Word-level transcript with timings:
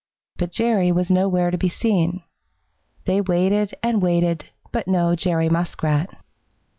But 0.37 0.51
Jerry 0.51 0.91
was 0.91 1.11
nowhere 1.11 1.51
to 1.51 1.59
be 1.59 1.69
seen. 1.69 2.23
They 3.05 3.21
waited 3.21 3.75
and 3.83 4.01
waited, 4.01 4.45
but 4.71 4.87
no 4.87 5.13
Jerry 5.15 5.47
Muskrat. 5.47 6.09